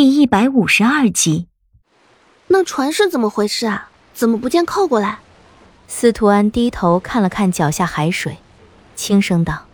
[0.00, 1.46] 第一百五十二集，
[2.46, 3.90] 那船是怎么回事啊？
[4.14, 5.18] 怎么不见靠过来？
[5.88, 8.38] 司徒安低头看了看脚下海水，
[8.96, 9.66] 轻声道：“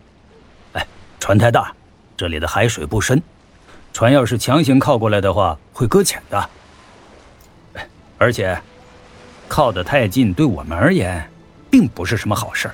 [0.75, 0.85] 哎，
[1.17, 1.73] 船太大，
[2.17, 3.23] 这里的海水不深，
[3.93, 6.49] 船要是强行靠过来的话，会搁浅的。
[8.17, 8.61] 而且，
[9.47, 11.25] 靠得太近，对我们而言，
[11.69, 12.69] 并不是什么好事。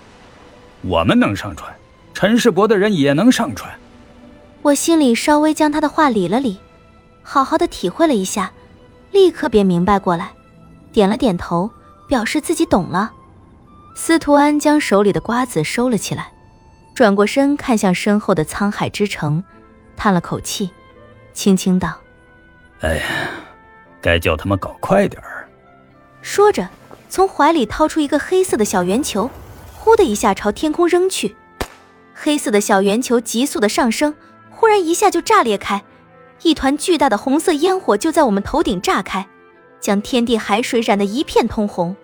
[0.82, 1.72] 我们能上船，
[2.16, 3.72] 陈世伯的人也能上船。”
[4.64, 6.58] 我心里稍微将他的话理了理。
[7.24, 8.52] 好好的体会了一下，
[9.12, 10.32] 立刻便明白过来，
[10.92, 11.72] 点了点头，
[12.08, 13.12] 表示自己懂了。
[13.96, 16.32] 司徒安将手里的瓜子收了起来，
[16.94, 19.44] 转过身看向身后的沧海之城，
[19.96, 20.70] 叹了口气，
[21.34, 21.96] 轻轻道
[22.82, 23.04] ：“哎呀，
[24.02, 25.48] 该叫他们搞快点儿。”
[26.22, 26.70] 说着，
[27.10, 29.30] 从怀里掏出一个黑色的小圆球，
[29.76, 31.36] 呼的一下朝天空扔去。
[32.14, 34.16] 黑色的小圆球急速的上升，
[34.50, 35.84] 忽然一下就炸裂开。
[36.44, 39.28] 一团巨大的红色烟火就在我们头顶炸开，
[39.80, 41.96] 将天地海水染得一片通红。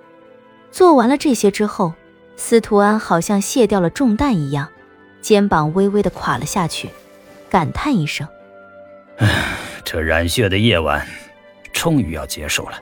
[0.71, 1.93] 做完了这些之后，
[2.37, 4.69] 司徒安好像卸掉了重担一样，
[5.21, 6.89] 肩膀微微的垮了下去，
[7.49, 8.27] 感叹一声
[9.19, 9.27] ：“唉，
[9.83, 11.05] 这染血的夜晚，
[11.73, 12.81] 终于要结束了。”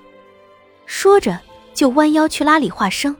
[0.86, 1.40] 说着
[1.74, 3.16] 就弯腰去拉李化生。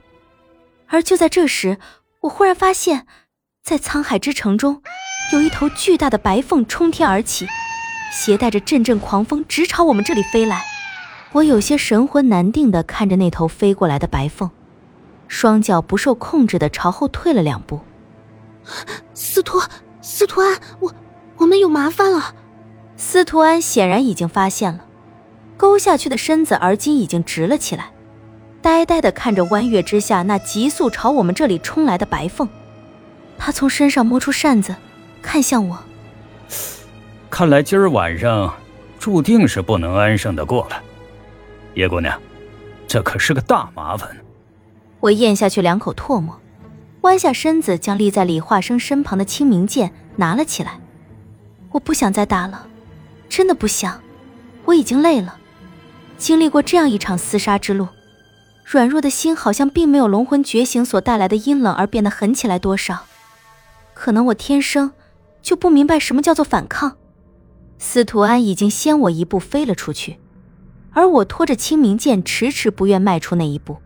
[0.86, 1.78] 而就在这时，
[2.20, 3.06] 我忽然发现，
[3.62, 4.82] 在沧海之城中，
[5.32, 7.46] 有一头巨大的白凤冲天而起。
[8.10, 10.62] 携带着阵阵狂风，直朝我们这里飞来。
[11.32, 14.50] 我有些神魂难定地看着那头飞过来的白凤，
[15.28, 17.80] 双脚不受控制地朝后退了两步。
[19.12, 19.60] 司徒，
[20.00, 20.94] 司徒安，我
[21.36, 22.34] 我们有麻烦了。
[22.96, 24.84] 司徒安显然已经发现了，
[25.56, 27.90] 勾下去的身子而今已经直了起来，
[28.62, 32.48] 呆呆地看着弯月之下那急速朝我们这里冲来的白凤。
[33.36, 34.74] 他从身上摸出扇子，
[35.22, 35.78] 看向我。
[37.30, 38.52] 看来今儿晚上
[38.98, 40.82] 注定是不能安生的过了，
[41.74, 42.20] 叶姑娘，
[42.86, 44.08] 这可是个大麻烦。
[45.00, 46.40] 我咽下去两口唾沫，
[47.02, 50.80] 弯下身子将立在李化生身旁的清明剑拿了起来。
[51.70, 52.66] 我不想再打了，
[53.28, 54.00] 真的不想。
[54.64, 55.36] 我已经累了，
[56.16, 57.88] 经历过这样一场厮杀之路，
[58.64, 63.04] 软弱的心好像并没有龙魂觉醒所带来的阴冷而变得狠起来多少。
[63.94, 64.92] 可能我天生
[65.40, 66.97] 就不明白什么叫做反抗。
[67.78, 70.18] 司徒安已经先我一步飞了出去，
[70.90, 73.78] 而我拖着清明剑迟迟不愿迈出那一步。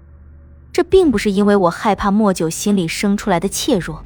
[0.73, 4.03] 这并不是因为我害怕莫九心里生出来的怯弱，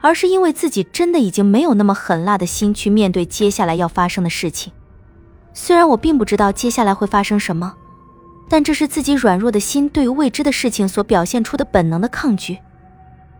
[0.00, 4.72] 而是因为自己真的已经没有那么狠辣的心去面对接下来要发生的事情。
[5.54, 7.74] 虽然我并不知道接下来会发生什么，
[8.50, 12.58] 但这是自己软弱的心对于未知的事情所表现出的本能的抗拒。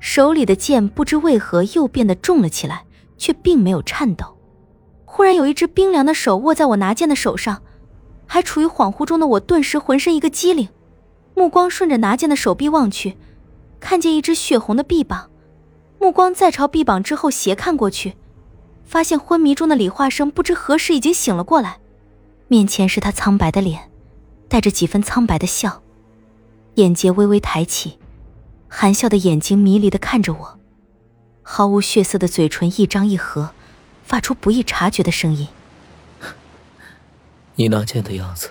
[0.01, 2.85] 手里的剑不知为何又变得重了起来，
[3.19, 4.36] 却并没有颤抖。
[5.17, 7.63] 忽然有一只冰凉的手握在我拿剑的手上，
[8.27, 10.69] 还处于恍惚中的我顿时浑身一个机灵，
[11.35, 13.17] 目光顺着拿剑的手臂望去，
[13.81, 15.31] 看见一只血红的臂膀，
[15.99, 18.15] 目光再朝臂膀之后斜看过去，
[18.85, 21.79] 发现昏迷中的李化生不知何时已经醒了过来，
[22.49, 23.91] 面前是他苍白的脸，
[24.51, 25.81] 带着几分苍白的笑，
[26.75, 27.99] 眼睫微微抬起，
[28.69, 30.59] 含笑的眼睛迷离的看着我，
[31.41, 33.53] 毫无血色的嘴唇一张一合。
[34.07, 35.49] 发出不易察觉的声音。
[37.57, 38.51] 你拿剑的样子，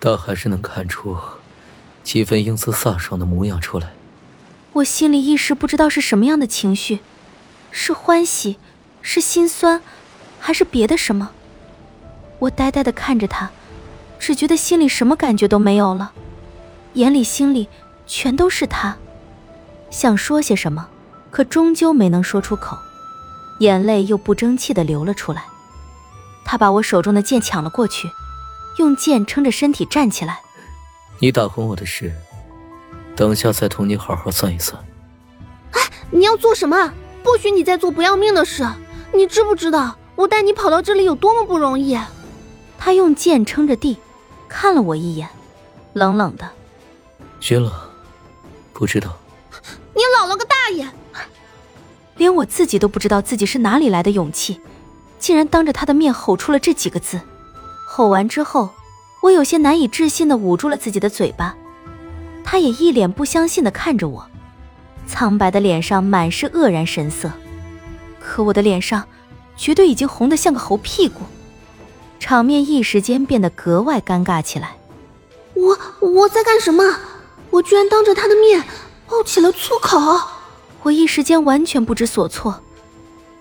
[0.00, 1.16] 倒还是能看出
[2.02, 3.92] 几分英姿飒爽的模样出来。
[4.72, 6.98] 我心里一时不知道是什么样的情绪，
[7.70, 8.58] 是欢喜，
[9.02, 9.80] 是心酸，
[10.40, 11.30] 还是别的什么。
[12.40, 13.50] 我呆呆的看着他，
[14.18, 16.12] 只觉得心里什么感觉都没有了，
[16.94, 17.68] 眼里心里
[18.06, 18.96] 全都是他。
[19.90, 20.88] 想说些什么，
[21.30, 22.78] 可终究没能说出口。
[23.58, 25.44] 眼泪又不争气的流了出来，
[26.44, 28.10] 他把我手中的剑抢了过去，
[28.78, 30.40] 用剑撑着身体站起来。
[31.18, 32.12] 你打昏我的事，
[33.16, 34.82] 等下再同你好好算一算。
[35.72, 35.80] 哎，
[36.10, 36.92] 你要做什么？
[37.24, 38.66] 不许你再做不要命的事！
[39.12, 41.98] 你知不知道我带你跑到这里有多么不容易？
[42.78, 43.98] 他用剑撑着地，
[44.48, 45.28] 看了我一眼，
[45.94, 46.48] 冷冷的
[47.40, 47.90] ：“薛了，
[48.72, 49.18] 不知道。”
[49.94, 50.88] 你老了个大爷！
[52.18, 54.60] 连我自己都不知道自己是哪里来的勇气，
[55.18, 57.20] 竟然当着他的面吼出了这几个字。
[57.88, 58.70] 吼完之后，
[59.22, 61.56] 我有些难以置信的捂住了自己的嘴巴。
[62.44, 64.26] 他也一脸不相信的看着我，
[65.06, 67.30] 苍白的脸上满是愕然神色。
[68.20, 69.04] 可我的脸上，
[69.56, 71.22] 绝对已经红得像个猴屁股。
[72.18, 74.76] 场面一时间变得格外尴尬起来。
[75.54, 76.82] 我我在干什么？
[77.50, 78.64] 我居然当着他的面
[79.06, 79.98] 爆起了粗口！
[80.82, 82.62] 我一时间完全不知所措，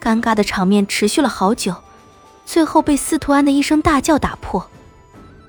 [0.01, 1.75] 尴尬的场面持续了好久，
[2.45, 4.67] 最后被司徒安的一声大叫打破。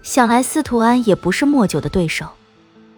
[0.02, 2.26] 想来司徒安也不是莫九的对手，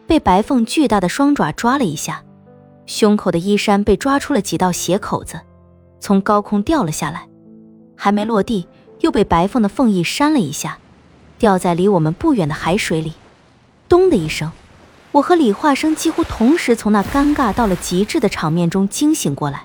[0.07, 2.23] 被白凤巨大的双爪抓了一下，
[2.87, 5.41] 胸口的衣衫被抓出了几道血口子，
[6.01, 7.29] 从高空掉了下来，
[7.97, 8.69] 还没落地
[9.01, 10.79] 又被白凤的凤翼扇了一下，
[11.39, 13.15] 掉在离我们不远的海水里。
[13.89, 14.53] 咚的一声，
[15.13, 19.65] 我和李化生几乎同时从那尴尬到了极致的场面中惊醒过来，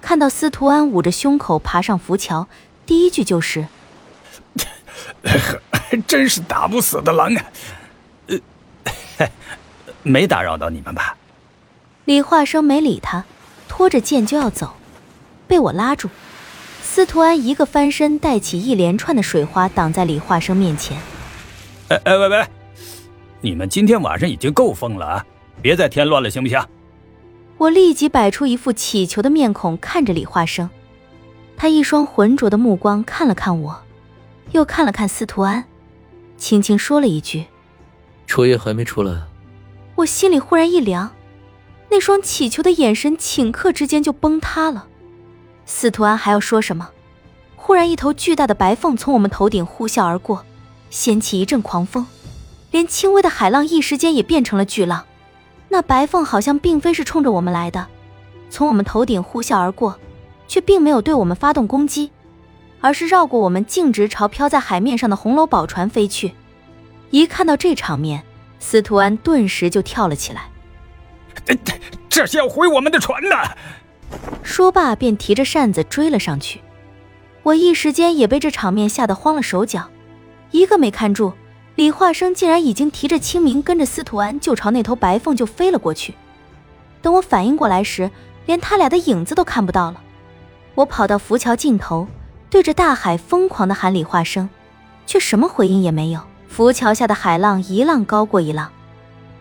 [0.00, 2.46] 看到司徒安捂着胸口爬上浮桥，
[2.84, 3.66] 第一句就是。
[6.06, 7.44] 真是打不死的狼啊！
[8.26, 9.28] 呃，
[10.02, 11.16] 没打扰到你们吧？
[12.04, 13.24] 李化生没理他，
[13.68, 14.74] 拖着剑就要走，
[15.46, 16.10] 被我拉住。
[16.82, 20.98] 司徒安一个翻身，带起一连串的水花，挡在李化生面前。
[21.88, 22.46] 哎哎喂喂，
[23.40, 25.26] 你们今天晚上已经够疯了啊！
[25.62, 26.60] 别再添乱了，行不行？
[27.56, 30.68] 我立即摆出一副乞求的面孔，看着李化生。
[31.56, 33.82] 他一双浑浊的目光看了看我，
[34.52, 35.64] 又看了看司徒安。
[36.36, 37.46] 轻轻说了一句
[38.26, 39.22] ：“楚夜还没出来。”
[39.96, 41.12] 我心里忽然一凉，
[41.90, 44.86] 那双乞求的眼神顷刻之间就崩塌了。
[45.64, 46.90] 司徒安还要说什么？
[47.56, 50.44] 忽然，一头巨大的白凤从我们头顶呼啸而过，
[50.90, 52.06] 掀起一阵狂风，
[52.70, 55.04] 连轻微的海浪一时间也变成了巨浪。
[55.68, 57.86] 那白凤好像并非是冲着我们来的，
[58.50, 59.98] 从我们头顶呼啸而过，
[60.46, 62.10] 却并没有对我们发动攻击。
[62.80, 66.32] 而是绕过我们，径直朝飘在海面上的红楼宝船飞去。
[67.10, 68.22] 一看到这场面，
[68.60, 70.48] 司徒安顿时就跳了起来。
[72.08, 73.36] 这是要毁我们的船呢！
[74.42, 76.60] 说罢，便提着扇子追了上去。
[77.42, 79.88] 我一时间也被这场面吓得慌了手脚，
[80.50, 81.32] 一个没看住，
[81.78, 86.12] 李化生竟然已经提着清明，跟着司徒安就朝那头白凤就飞了过去。
[87.00, 88.10] 等我反应过来时，
[88.46, 90.02] 连他俩的影子都看不到了。
[90.74, 92.08] 我跑到浮桥尽头。
[92.50, 94.48] 对着大海疯狂的喊李化生，
[95.06, 96.20] 却什么回应也没有。
[96.48, 98.72] 浮桥下的海浪一浪高过一浪，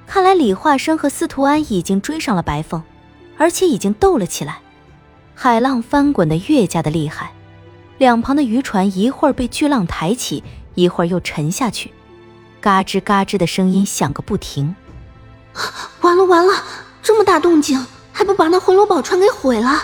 [0.05, 2.83] 看来李化生和司徒安已经追上了白凤，
[3.37, 4.59] 而且已经斗了起来。
[5.33, 7.31] 海浪翻滚的越加的厉害，
[7.97, 10.43] 两旁的渔船一会儿被巨浪抬起，
[10.75, 11.91] 一会儿又沉下去，
[12.67, 14.75] 嘎吱嘎吱的声音响个不停。
[16.01, 16.53] 完了完了，
[17.01, 19.81] 这么大动静，还不把那红楼宝船给毁了？